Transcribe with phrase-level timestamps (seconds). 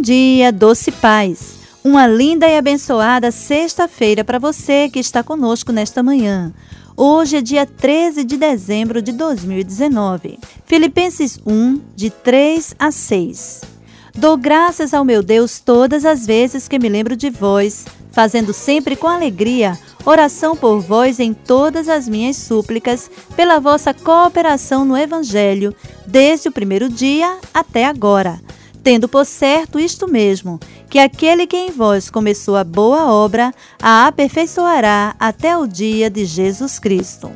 [0.00, 1.56] Bom dia, doce paz.
[1.84, 6.54] Uma linda e abençoada sexta-feira para você que está conosco nesta manhã.
[6.96, 10.38] Hoje é dia 13 de dezembro de 2019.
[10.64, 13.60] Filipenses 1, de 3 a 6.
[14.14, 18.96] Dou graças ao meu Deus todas as vezes que me lembro de vós, fazendo sempre
[18.96, 25.76] com alegria oração por vós em todas as minhas súplicas, pela vossa cooperação no Evangelho,
[26.06, 28.40] desde o primeiro dia até agora
[28.90, 30.58] tendo por certo isto mesmo,
[30.90, 36.24] que aquele que em vós começou a boa obra, a aperfeiçoará até o dia de
[36.24, 37.30] Jesus Cristo.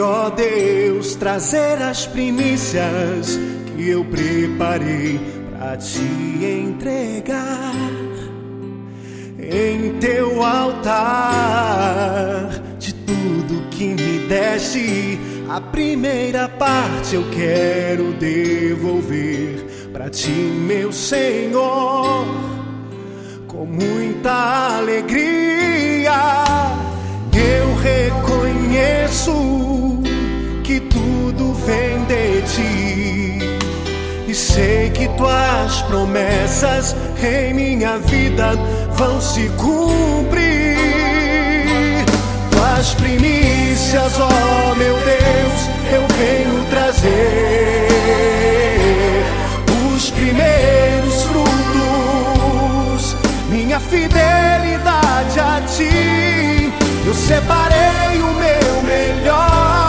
[0.00, 5.20] Ó Deus, trazer as primícias que eu preparei
[5.52, 6.00] para te
[6.44, 7.74] entregar
[9.38, 11.30] em teu altar.
[12.78, 22.26] De tudo que me deste, a primeira parte eu quero devolver para ti, meu Senhor,
[23.46, 26.50] com muita alegria
[27.40, 29.32] eu reconheço
[30.70, 33.38] que tudo vem de ti.
[34.28, 38.52] E sei que tuas promessas em minha vida
[38.92, 40.76] vão se cumprir.
[42.52, 47.88] Tuas primícias, ó oh meu Deus, eu venho trazer.
[49.92, 53.16] Os primeiros frutos,
[53.48, 56.50] minha fidelidade a ti
[57.06, 59.79] eu separei o meu melhor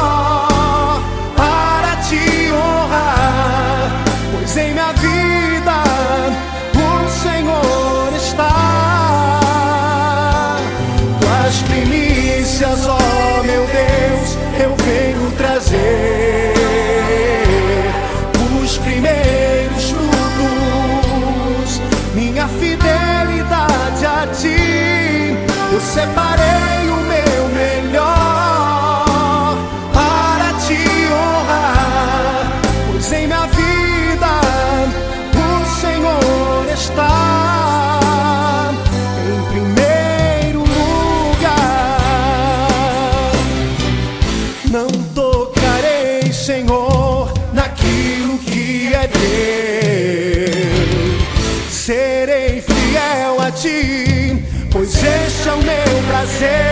[55.52, 56.72] este é o meu prazer.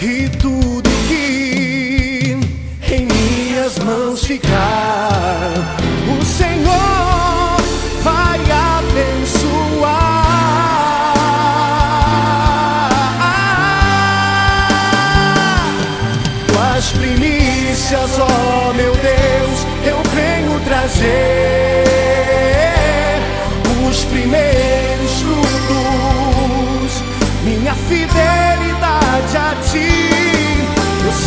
[0.00, 2.36] E tudo que
[2.92, 5.76] em minhas mãos ficar,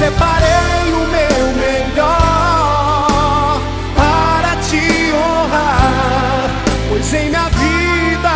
[0.05, 3.59] separei o meu melhor
[3.95, 6.49] para te honrar,
[6.89, 8.35] pois em minha vida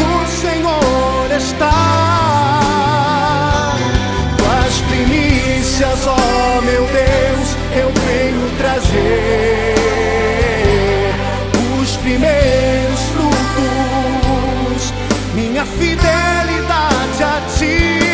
[0.00, 1.80] o Senhor está.
[4.38, 7.48] Tuas primícias, ó meu Deus,
[7.82, 9.74] eu venho trazer
[11.78, 14.82] os primeiros frutos,
[15.34, 18.13] minha fidelidade a ti.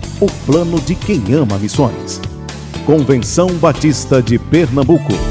[0.21, 2.21] o plano de quem ama missões.
[2.85, 5.30] Convenção Batista de Pernambuco.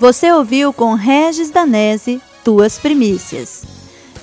[0.00, 3.66] Você ouviu com Regis Danese Tuas Primícias.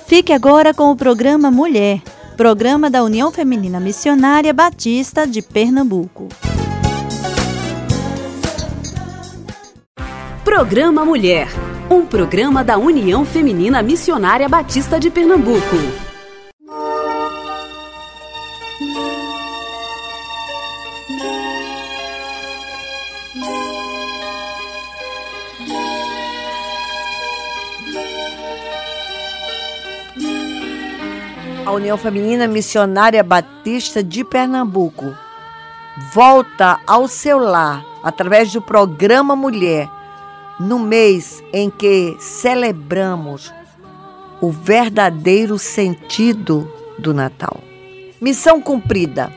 [0.08, 2.02] Fique agora com o programa Mulher,
[2.36, 6.26] programa da União Feminina Missionária Batista de Pernambuco.
[10.44, 11.46] Programa Mulher,
[11.88, 16.07] um programa da União Feminina Missionária Batista de Pernambuco.
[31.68, 35.14] A União Feminina Missionária Batista de Pernambuco
[36.14, 39.86] volta ao seu lar através do programa Mulher,
[40.58, 43.52] no mês em que celebramos
[44.40, 47.58] o verdadeiro sentido do Natal.
[48.18, 49.30] Missão cumprida.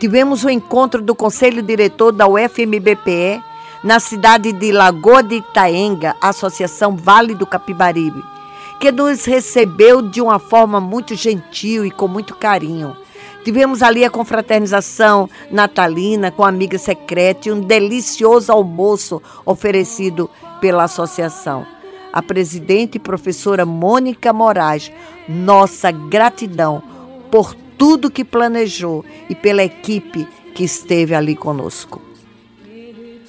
[0.00, 3.40] Tivemos o encontro do Conselho Diretor da UFMBPE
[3.84, 8.35] na cidade de Lagoa de Itaenga, Associação Vale do Capibaribe
[8.80, 12.96] que nos recebeu de uma forma muito gentil e com muito carinho.
[13.44, 20.28] Tivemos ali a confraternização natalina com a amiga secreta e um delicioso almoço oferecido
[20.60, 21.64] pela associação.
[22.12, 24.90] A presidente e professora Mônica Moraes,
[25.28, 26.82] nossa gratidão
[27.30, 32.02] por tudo que planejou e pela equipe que esteve ali conosco.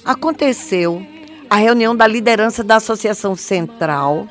[0.04, 1.00] Aconteceu
[1.48, 4.26] a reunião da liderança da Associação Central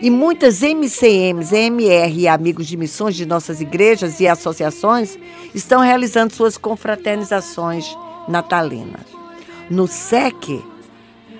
[0.00, 5.18] e muitas MCMs, MR e amigos de missões de nossas igrejas e associações
[5.54, 7.86] estão realizando suas confraternizações
[8.26, 9.02] natalinas.
[9.68, 10.64] No SEC,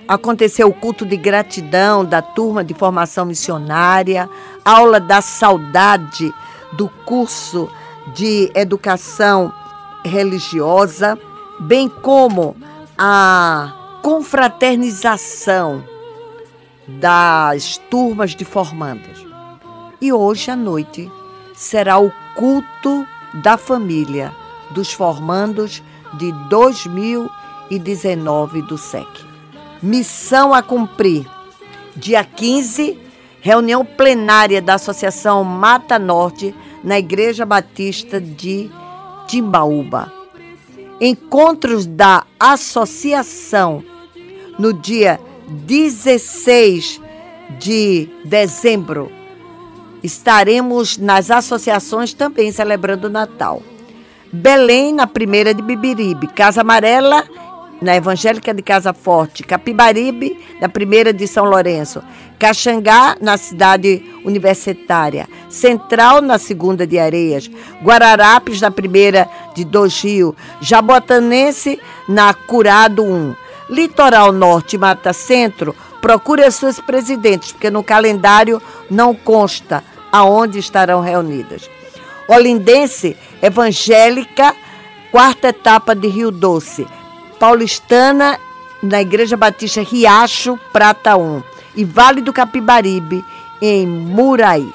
[0.07, 4.29] aconteceu o culto de gratidão da turma de formação missionária,
[4.63, 6.31] aula da saudade
[6.73, 7.67] do curso
[8.13, 9.51] de educação
[10.05, 11.17] religiosa,
[11.59, 12.55] bem como
[12.97, 15.83] a confraternização
[16.99, 19.17] das turmas de formandas.
[19.99, 21.09] E hoje à noite
[21.53, 24.31] será o culto da família
[24.71, 25.81] dos formandos
[26.13, 29.07] de 2019 do SEC.
[29.81, 31.25] Missão a cumprir.
[31.95, 32.99] Dia 15,
[33.41, 38.69] reunião plenária da Associação Mata Norte na Igreja Batista de
[39.27, 40.11] Timbaúba.
[40.99, 43.83] Encontros da associação
[44.57, 45.19] no dia
[45.51, 47.01] 16
[47.59, 49.11] de dezembro,
[50.01, 53.61] estaremos nas associações também celebrando o Natal.
[54.31, 56.27] Belém, na primeira de Bibiribe.
[56.27, 57.25] Casa Amarela,
[57.81, 59.43] na Evangélica de Casa Forte.
[59.43, 62.01] Capibaribe, na primeira de São Lourenço.
[62.39, 65.27] Caxangá, na cidade universitária.
[65.49, 67.51] Central, na segunda de Areias.
[67.83, 70.33] Guararapes, na primeira de Dois Rio.
[70.61, 71.77] Jabotanense,
[72.07, 73.35] na Curado 1.
[73.71, 80.59] Litoral Norte e Mata Centro, procure as suas presidentes, porque no calendário não consta aonde
[80.59, 81.69] estarão reunidas.
[82.27, 84.53] Olindense, Evangélica,
[85.09, 86.85] quarta etapa de Rio Doce.
[87.39, 88.37] Paulistana,
[88.83, 91.41] na Igreja Batista Riacho, Prata 1.
[91.75, 93.23] E Vale do Capibaribe,
[93.61, 94.69] em Muraí.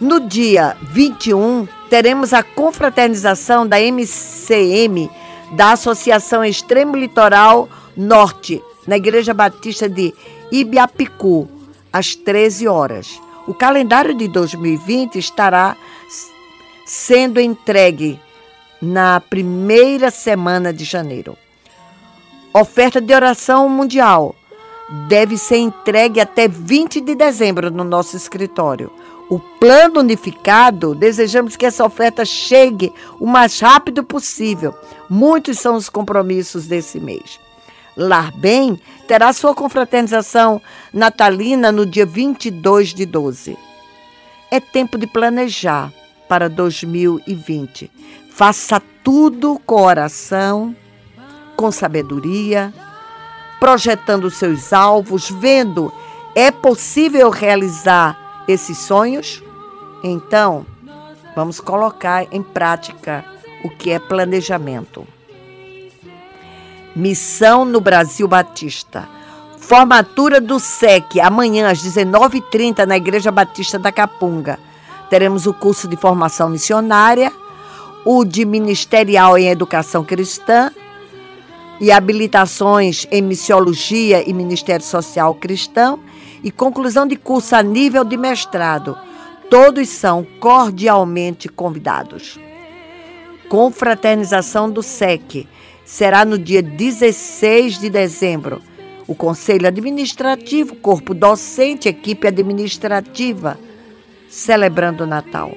[0.00, 5.08] No dia 21, teremos a confraternização da MCM,
[5.52, 10.14] da Associação Extremo Litoral Norte, na Igreja Batista de
[10.50, 11.48] Ibiapicu,
[11.92, 13.20] às 13 horas.
[13.46, 15.76] O calendário de 2020 estará
[16.84, 18.20] sendo entregue
[18.80, 21.36] na primeira semana de janeiro.
[22.52, 24.34] Oferta de oração mundial
[25.08, 28.90] deve ser entregue até 20 de dezembro no nosso escritório.
[29.28, 34.74] o plano unificado, desejamos que essa oferta chegue o mais rápido possível.
[35.08, 37.40] Muitos são os compromissos desse mês.
[37.96, 40.60] Lar Bem terá sua confraternização
[40.92, 43.56] natalina no dia 22 de 12.
[44.50, 45.92] É tempo de planejar
[46.28, 47.90] para 2020.
[48.30, 50.74] Faça tudo com oração,
[51.56, 52.72] com sabedoria,
[53.60, 55.92] projetando seus alvos, vendo
[56.34, 59.42] é possível realizar esses sonhos?
[60.02, 60.66] Então,
[61.36, 63.24] vamos colocar em prática
[63.62, 65.06] o que é planejamento.
[66.94, 69.08] Missão no Brasil Batista.
[69.58, 74.60] Formatura do SEC, amanhã às 19h30 na Igreja Batista da Capunga.
[75.10, 77.32] Teremos o curso de formação missionária,
[78.04, 80.70] o de ministerial em educação cristã
[81.80, 85.98] e habilitações em missiologia e ministério social cristão
[86.44, 88.96] e conclusão de curso a nível de mestrado.
[89.50, 92.38] Todos são cordialmente convidados.
[93.48, 95.48] Confraternização do SEC
[95.84, 98.62] será no dia 16 de dezembro.
[99.06, 103.58] O Conselho Administrativo, Corpo Docente, Equipe Administrativa,
[104.28, 105.52] celebrando o Natal.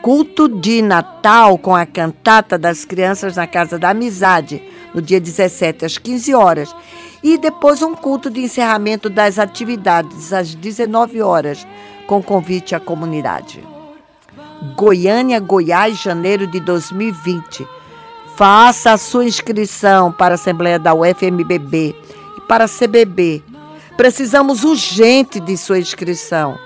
[0.00, 4.62] Culto de Natal com a cantata das crianças na Casa da Amizade,
[4.94, 6.74] no dia 17 às 15 horas.
[7.22, 11.66] E depois um culto de encerramento das atividades às 19 horas,
[12.06, 13.62] com convite à comunidade.
[14.76, 17.66] Goiânia, Goiás, janeiro de 2020.
[18.36, 21.94] Faça a sua inscrição para a Assembleia da UFMBB
[22.36, 23.42] e para a CBB.
[23.96, 26.58] Precisamos urgente de sua inscrição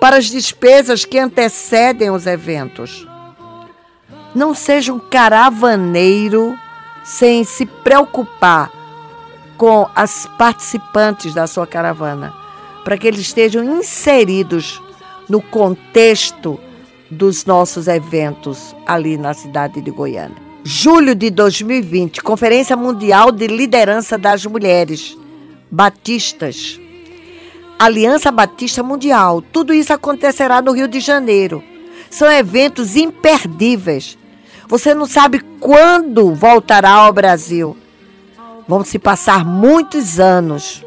[0.00, 3.06] para as despesas que antecedem os eventos.
[4.34, 6.58] Não seja um caravaneiro
[7.04, 8.70] sem se preocupar
[9.56, 12.34] com as participantes da sua caravana,
[12.82, 14.82] para que eles estejam inseridos
[15.28, 16.58] no contexto
[17.08, 20.43] dos nossos eventos ali na cidade de Goiânia.
[20.66, 25.14] Julho de 2020, Conferência Mundial de Liderança das Mulheres
[25.70, 26.80] Batistas.
[27.78, 29.42] Aliança Batista Mundial.
[29.42, 31.62] Tudo isso acontecerá no Rio de Janeiro.
[32.08, 34.16] São eventos imperdíveis.
[34.66, 37.76] Você não sabe quando voltará ao Brasil.
[38.66, 40.82] Vão se passar muitos anos.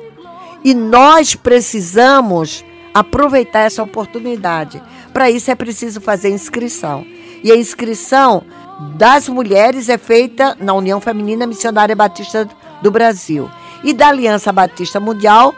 [0.64, 2.66] E nós precisamos
[2.96, 4.82] aproveitar essa oportunidade.
[5.14, 7.06] Para isso é preciso fazer inscrição.
[7.44, 8.44] E a inscrição
[8.80, 12.48] das mulheres é feita na União Feminina Missionária Batista
[12.82, 13.50] do Brasil
[13.84, 15.56] e da Aliança Batista Mundial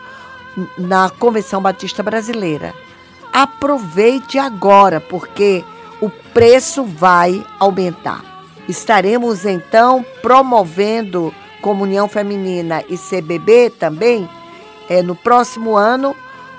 [0.77, 2.73] na Convenção Batista Brasileira.
[3.31, 5.63] Aproveite agora, porque
[6.01, 8.23] o preço vai aumentar.
[8.67, 14.29] Estaremos então promovendo Comunhão Feminina e CBB também
[14.89, 16.15] é, no próximo ano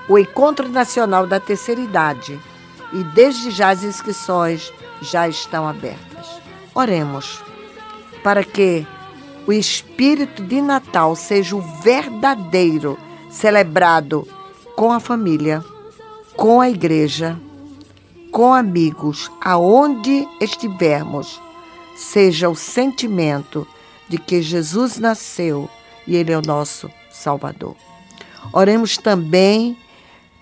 [0.07, 2.39] o Encontro Nacional da Terceira Idade.
[2.93, 6.10] E desde já as inscrições já estão abertas.
[6.73, 7.43] Oremos
[8.23, 8.85] para que
[9.45, 12.97] o espírito de Natal seja o verdadeiro
[13.29, 14.27] celebrado
[14.75, 15.63] com a família,
[16.35, 17.39] com a igreja,
[18.31, 21.41] com amigos, aonde estivermos,
[21.95, 23.67] seja o sentimento
[24.07, 25.69] de que Jesus nasceu
[26.07, 27.75] e Ele é o nosso Salvador.
[28.53, 29.77] Oremos também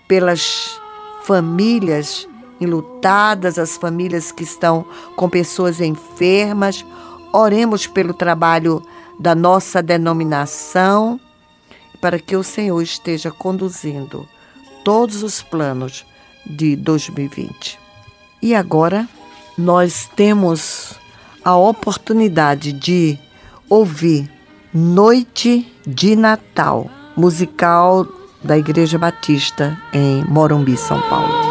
[0.06, 0.80] pelas
[1.22, 2.26] famílias
[2.60, 4.84] enlutadas, as famílias que estão
[5.16, 6.84] com pessoas enfermas.
[7.32, 8.82] Oremos pelo trabalho
[9.18, 11.20] da nossa denominação,
[12.00, 14.26] para que o Senhor esteja conduzindo
[14.84, 16.06] todos os planos
[16.46, 17.78] de 2020.
[18.42, 19.08] E agora
[19.56, 20.94] nós temos
[21.44, 23.18] a oportunidade de
[23.68, 24.30] ouvir
[24.72, 28.06] Noite de Natal, musical
[28.42, 31.49] da Igreja Batista em Morumbi, São Paulo.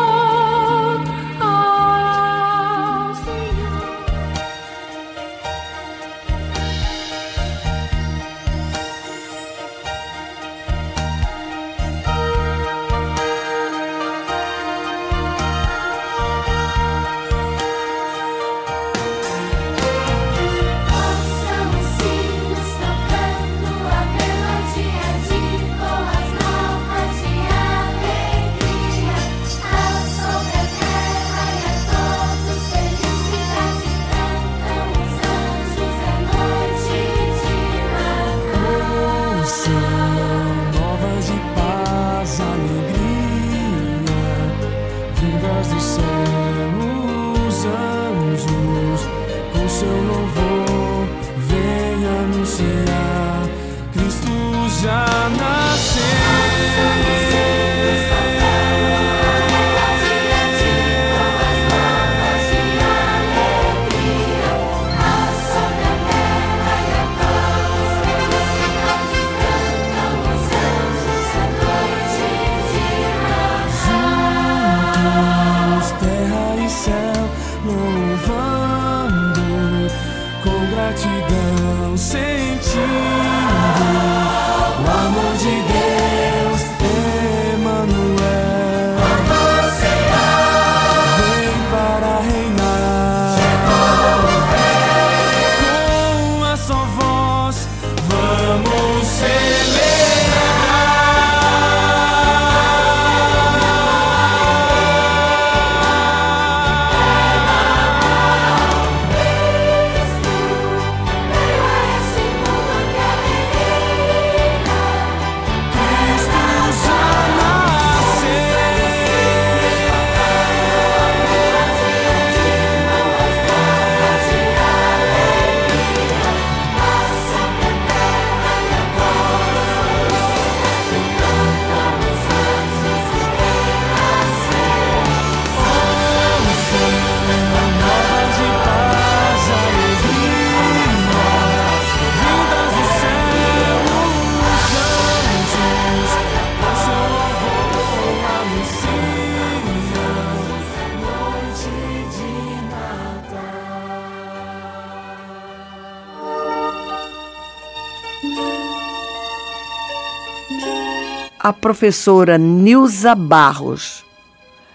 [161.50, 164.06] A professora Nilza Barros,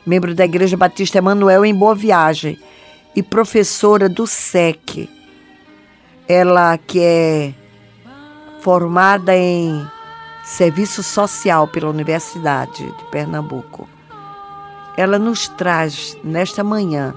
[0.04, 2.58] membro da Igreja Batista Emanuel em Boa Viagem
[3.14, 5.08] e professora do SEC.
[6.28, 7.54] Ela que é
[8.60, 9.86] formada em
[10.42, 13.88] serviço social pela Universidade de Pernambuco.
[14.96, 17.14] Ela nos traz nesta manhã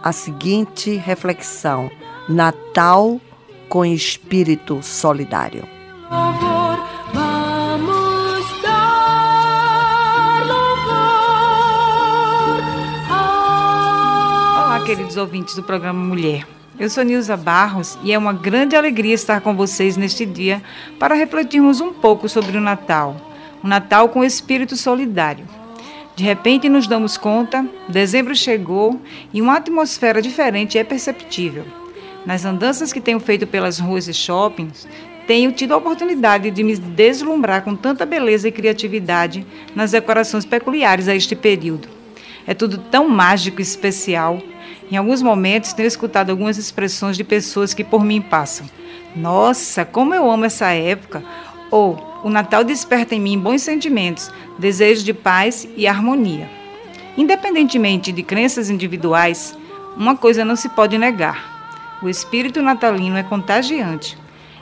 [0.00, 1.90] a seguinte reflexão:
[2.28, 3.20] Natal
[3.68, 5.66] com espírito solidário.
[6.08, 6.65] louvor,
[14.86, 16.46] queridos ouvintes do programa Mulher.
[16.78, 20.62] Eu sou Nilza Barros e é uma grande alegria estar com vocês neste dia
[20.96, 23.16] para refletirmos um pouco sobre o Natal.
[23.64, 25.44] Um Natal com espírito solidário.
[26.14, 29.00] De repente nos damos conta, dezembro chegou
[29.34, 31.64] e uma atmosfera diferente é perceptível.
[32.24, 34.86] Nas andanças que tenho feito pelas ruas e shoppings,
[35.26, 39.44] tenho tido a oportunidade de me deslumbrar com tanta beleza e criatividade
[39.74, 41.88] nas decorações peculiares a este período.
[42.46, 44.40] É tudo tão mágico e especial.
[44.90, 48.66] Em alguns momentos tenho escutado algumas expressões de pessoas que por mim passam.
[49.14, 51.24] Nossa, como eu amo essa época!
[51.70, 56.48] Ou o Natal desperta em mim bons sentimentos, desejos de paz e harmonia.
[57.16, 59.56] Independentemente de crenças individuais,
[59.96, 64.16] uma coisa não se pode negar: o espírito natalino é contagiante.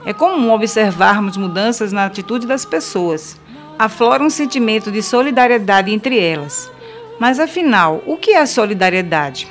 [0.06, 3.40] É comum observarmos mudanças na atitude das pessoas.
[3.78, 6.70] Aflora um sentimento de solidariedade entre elas.
[7.18, 9.48] Mas afinal, o que é solidariedade?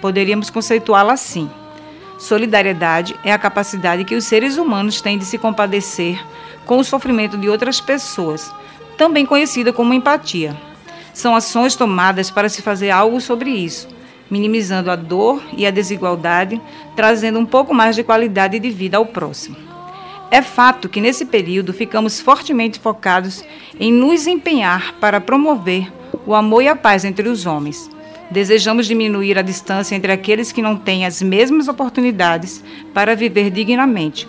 [0.00, 1.50] Poderíamos conceituá-la assim.
[2.18, 6.18] Solidariedade é a capacidade que os seres humanos têm de se compadecer
[6.64, 8.52] com o sofrimento de outras pessoas,
[8.96, 10.56] também conhecida como empatia.
[11.12, 13.88] São ações tomadas para se fazer algo sobre isso,
[14.30, 16.60] minimizando a dor e a desigualdade,
[16.94, 19.56] trazendo um pouco mais de qualidade de vida ao próximo.
[20.30, 23.44] É fato que nesse período ficamos fortemente focados
[23.78, 25.92] em nos empenhar para promover
[26.26, 27.88] o amor e a paz entre os homens.
[28.30, 32.62] Desejamos diminuir a distância entre aqueles que não têm as mesmas oportunidades
[32.92, 34.26] para viver dignamente,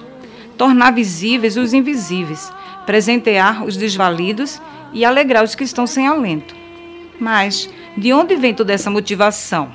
[0.57, 2.51] tornar visíveis os invisíveis,
[2.85, 4.61] presentear os desvalidos
[4.93, 6.55] e alegrar os que estão sem alento.
[7.19, 9.71] Mas de onde vem toda essa motivação?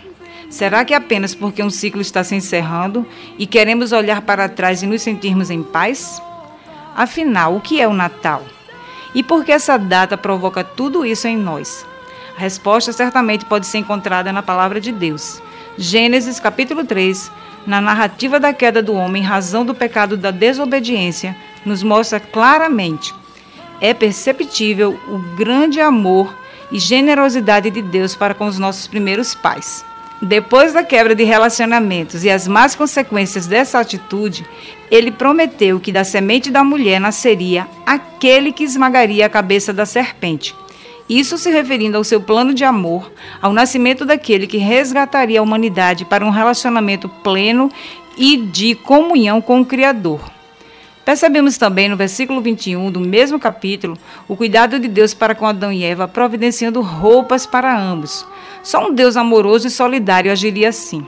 [0.49, 3.07] Será que é apenas porque um ciclo está se encerrando
[3.39, 6.23] e queremos olhar para trás e nos sentirmos em paz?
[6.95, 8.45] Afinal, o que é o Natal?
[9.15, 11.87] E por que essa data provoca tudo isso em nós?
[12.37, 15.43] A resposta certamente pode ser encontrada na palavra de Deus.
[15.77, 17.31] Gênesis capítulo 3,
[17.67, 23.15] na narrativa da queda do homem em razão do pecado da desobediência, nos mostra claramente.
[23.81, 26.35] É perceptível o grande amor
[26.71, 29.85] e generosidade de Deus para com os nossos primeiros pais.
[30.21, 34.47] Depois da quebra de relacionamentos e as más consequências dessa atitude,
[34.89, 40.55] ele prometeu que da semente da mulher nasceria aquele que esmagaria a cabeça da serpente.
[41.13, 46.07] Isso se referindo ao seu plano de amor, ao nascimento daquele que resgataria a humanidade
[46.07, 47.71] para um relacionamento pleno
[48.17, 50.23] e de comunhão com o Criador.
[51.05, 55.71] Percebemos também no versículo 21 do mesmo capítulo o cuidado de Deus para com Adão
[55.71, 58.27] e Eva, providenciando roupas para ambos.
[58.63, 61.07] Só um Deus amoroso e solidário agiria assim.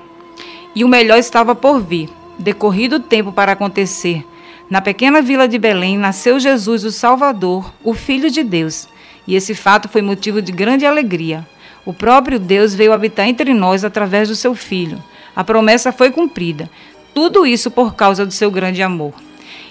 [0.74, 2.10] E o melhor estava por vir.
[2.38, 4.22] Decorrido o tempo para acontecer,
[4.68, 8.88] na pequena vila de Belém nasceu Jesus, o Salvador, o Filho de Deus.
[9.26, 11.46] E esse fato foi motivo de grande alegria.
[11.84, 15.02] O próprio Deus veio habitar entre nós através do seu Filho.
[15.34, 16.70] A promessa foi cumprida.
[17.14, 19.14] Tudo isso por causa do seu grande amor.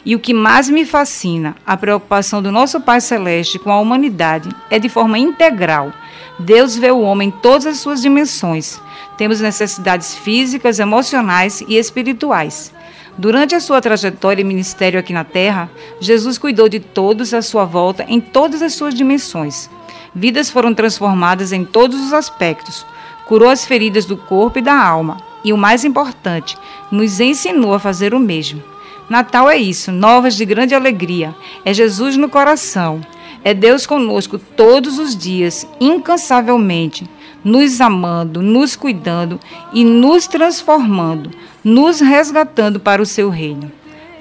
[0.05, 4.49] E o que mais me fascina, a preocupação do nosso Pai Celeste com a humanidade
[4.69, 5.93] é de forma integral.
[6.37, 8.81] Deus vê o homem em todas as suas dimensões.
[9.17, 12.73] Temos necessidades físicas, emocionais e espirituais.
[13.15, 17.63] Durante a sua trajetória e ministério aqui na Terra, Jesus cuidou de todos à sua
[17.63, 19.69] volta em todas as suas dimensões.
[20.15, 22.85] Vidas foram transformadas em todos os aspectos.
[23.27, 25.17] Curou as feridas do corpo e da alma.
[25.43, 26.57] E o mais importante,
[26.91, 28.63] nos ensinou a fazer o mesmo.
[29.09, 31.35] Natal é isso, novas de grande alegria.
[31.63, 33.01] É Jesus no coração.
[33.43, 37.07] É Deus conosco todos os dias, incansavelmente,
[37.43, 39.39] nos amando, nos cuidando
[39.73, 41.31] e nos transformando,
[41.63, 43.71] nos resgatando para o seu reino.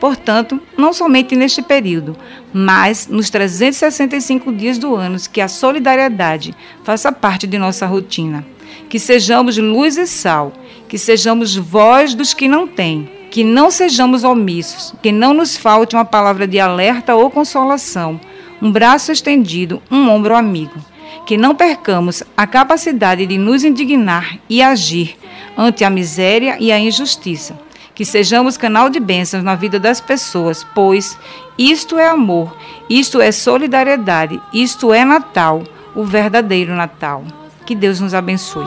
[0.01, 2.17] Portanto, não somente neste período,
[2.53, 8.45] mas nos 365 dias do ano que a solidariedade faça parte de nossa rotina.
[8.89, 10.53] Que sejamos luz e sal,
[10.89, 15.97] que sejamos voz dos que não têm que não sejamos omissos, que não nos falte
[15.97, 18.21] uma palavra de alerta ou consolação,
[18.61, 20.79] um braço estendido, um ombro amigo.
[21.27, 25.17] Que não percamos a capacidade de nos indignar e agir
[25.57, 27.59] ante a miséria e a injustiça.
[27.95, 31.19] Que sejamos canal de bênçãos na vida das pessoas, pois
[31.59, 32.57] isto é amor,
[32.89, 35.63] isto é solidariedade, isto é Natal,
[35.95, 37.23] o verdadeiro Natal.
[37.67, 38.65] Que Deus nos abençoe.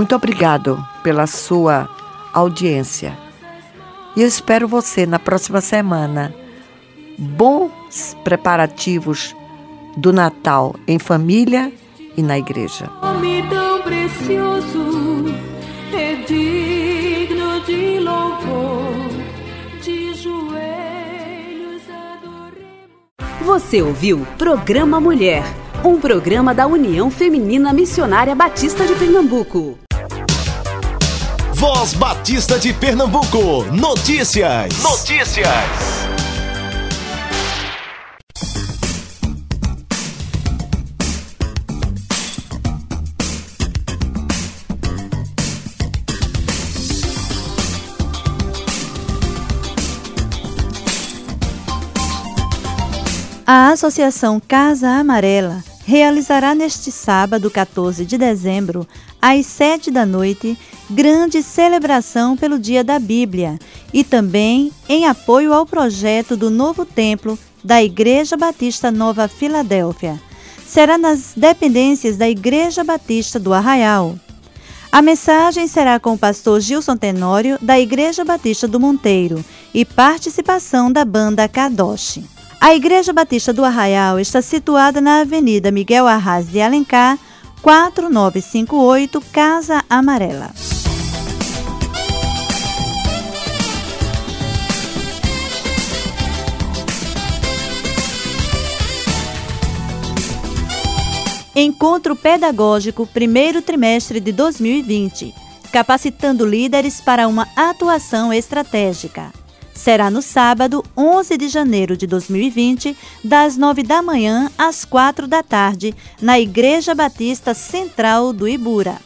[0.00, 1.86] Muito obrigado pela sua
[2.32, 3.18] audiência.
[4.16, 6.34] E eu espero você na próxima semana.
[7.18, 9.36] Bons preparativos
[9.98, 11.70] do Natal em família
[12.16, 12.88] e na igreja.
[13.50, 15.26] tão precioso
[15.92, 19.10] é digno de louvor,
[19.82, 23.44] de joelhos adoremos.
[23.44, 25.44] Você ouviu Programa Mulher,
[25.84, 29.76] um programa da União Feminina Missionária Batista de Pernambuco.
[31.60, 33.64] Voz Batista de Pernambuco.
[33.70, 34.82] Notícias.
[34.82, 35.46] Notícias.
[53.46, 58.88] A Associação Casa Amarela realizará neste sábado, 14 de dezembro,
[59.20, 60.56] às sete da noite,
[60.90, 63.58] grande celebração pelo Dia da Bíblia
[63.92, 70.20] e também em apoio ao projeto do novo templo da Igreja Batista Nova Filadélfia.
[70.66, 74.16] Será nas dependências da Igreja Batista do Arraial.
[74.90, 80.90] A mensagem será com o pastor Gilson Tenório, da Igreja Batista do Monteiro, e participação
[80.90, 82.18] da banda Kadosh.
[82.60, 87.18] A Igreja Batista do Arraial está situada na Avenida Miguel Arras de Alencar,
[87.62, 90.50] 4958, Casa Amarela.
[101.54, 105.34] Encontro Pedagógico primeiro trimestre de 2020,
[105.70, 109.30] capacitando líderes para uma atuação estratégica.
[109.80, 115.42] Será no sábado, 11 de janeiro de 2020, das 9 da manhã às 4 da
[115.42, 118.98] tarde, na Igreja Batista Central do Ibura.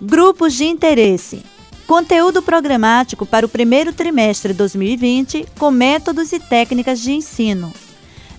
[0.00, 1.42] Grupos de interesse.
[1.86, 7.70] Conteúdo programático para o primeiro trimestre de 2020 com métodos e técnicas de ensino.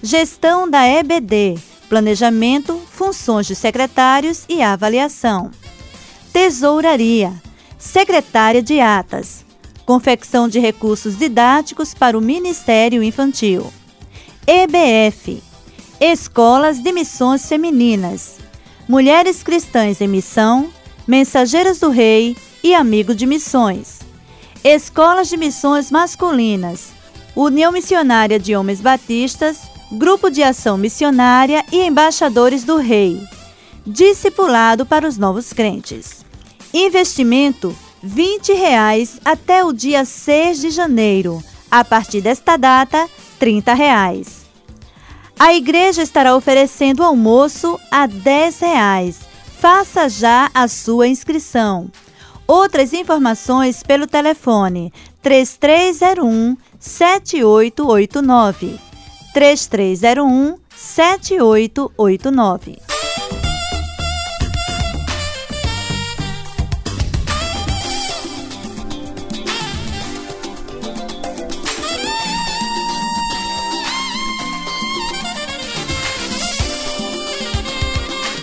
[0.02, 5.52] Gestão da EBD planejamento, funções de secretários e avaliação.
[6.32, 7.34] Tesouraria,
[7.78, 9.45] secretária de atas,
[9.86, 13.72] confecção de recursos didáticos para o Ministério Infantil.
[14.48, 15.41] EBF,
[16.00, 18.38] Escolas de Missões Femininas,
[18.88, 20.70] Mulheres Cristãs em Missão,
[21.08, 24.00] Mensageiras do Rei e Amigo de Missões.
[24.63, 26.89] Escolas de Missões Masculinas,
[27.36, 29.60] União Missionária de Homens Batistas,
[29.91, 33.22] Grupo de Ação Missionária e Embaixadores do Rei.
[33.86, 36.24] Discipulado para os novos crentes.
[36.74, 41.44] Investimento 20 reais até o dia 6 de janeiro.
[41.70, 43.08] A partir desta data,
[43.40, 44.42] 30 reais.
[45.40, 49.22] A igreja estará oferecendo almoço a 10 reais.
[49.60, 51.90] Faça já a sua inscrição.
[52.48, 58.80] Outras informações pelo telefone 3301 7889.
[59.34, 63.01] 3301 7889.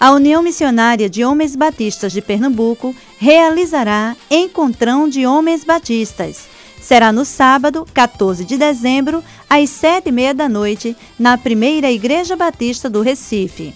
[0.00, 6.46] A União Missionária de Homens Batistas de Pernambuco realizará Encontrão de Homens Batistas.
[6.80, 12.36] Será no sábado, 14 de dezembro, às sete e meia da noite, na primeira Igreja
[12.36, 13.74] Batista do Recife.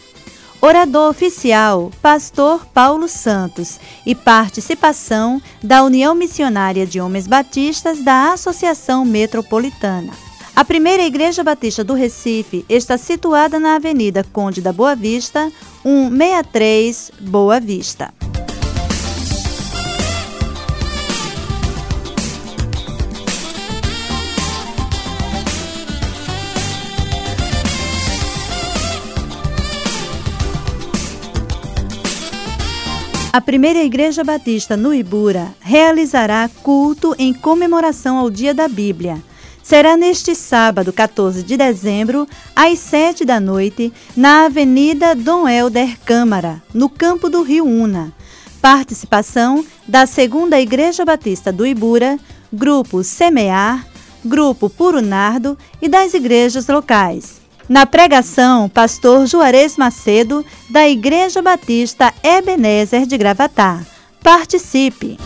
[0.60, 9.04] Orador oficial, Pastor Paulo Santos, e participação da União Missionária de Homens Batistas da Associação
[9.04, 10.12] Metropolitana.
[10.54, 15.50] A primeira Igreja Batista do Recife está situada na Avenida Conde da Boa Vista,
[15.82, 18.12] 163 Boa Vista.
[33.32, 39.31] A primeira Igreja Batista no Ibura realizará culto em comemoração ao Dia da Bíblia.
[39.62, 46.60] Será neste sábado, 14 de dezembro, às 7 da noite, na Avenida Dom Helder Câmara,
[46.74, 48.12] no campo do Rio Una.
[48.60, 52.18] Participação da Segunda Igreja Batista do Ibura,
[52.52, 53.86] Grupo Semear,
[54.24, 57.40] Grupo Puro Nardo e das igrejas locais.
[57.68, 63.80] Na pregação, pastor Juarez Macedo, da Igreja Batista Ebenezer de Gravatá.
[64.22, 65.16] Participe!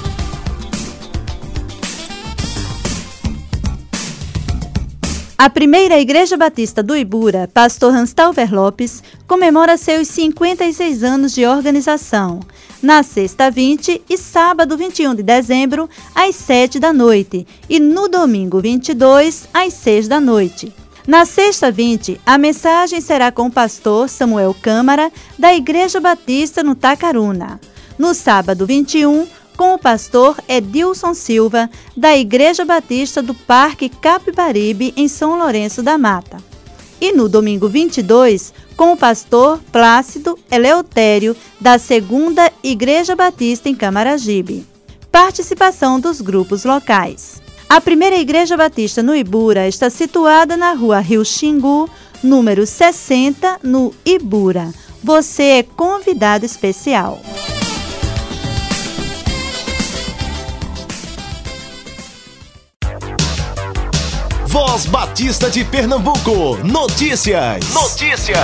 [5.39, 12.41] A primeira Igreja Batista do Ibura, pastor Hanstalver Lopes, comemora seus 56 anos de organização.
[12.83, 18.63] Na sexta 20 e sábado 21 de dezembro, às 7 da noite, e no domingo
[18.63, 20.73] 22, às 6 da noite.
[21.07, 26.75] Na sexta 20, a mensagem será com o pastor Samuel Câmara, da Igreja Batista no
[26.75, 27.61] Tacaruna.
[27.99, 35.09] No sábado 21, com o pastor Edilson Silva, da Igreja Batista do Parque Capibaribe, em
[35.09, 36.39] São Lourenço da Mata.
[37.01, 44.67] E no domingo 22, com o pastor Plácido Eleutério, da Segunda Igreja Batista em Camaragibe.
[45.11, 47.41] Participação dos grupos locais.
[47.69, 51.91] A primeira Igreja Batista no Ibura está situada na rua Rio Xingu,
[52.23, 54.73] número 60, no Ibura.
[55.03, 57.21] Você é convidado especial.
[64.59, 66.57] Voz Batista de Pernambuco.
[66.65, 67.75] Notícias.
[67.75, 68.41] Notícias.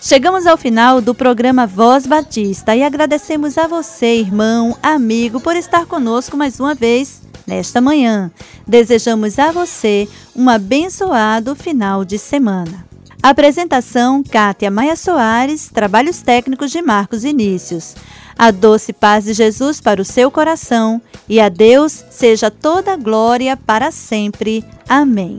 [0.00, 5.84] Chegamos ao final do programa Voz Batista e agradecemos a você, irmão, amigo, por estar
[5.86, 8.30] conosco mais uma vez nesta manhã.
[8.66, 12.84] Desejamos a você um abençoado final de semana.
[13.22, 17.94] Apresentação: Kátia Maia Soares, trabalhos técnicos de Marcos Inícios.
[18.36, 23.56] A doce paz de Jesus para o seu coração e a Deus seja toda glória
[23.56, 24.64] para sempre.
[24.88, 25.38] Amém.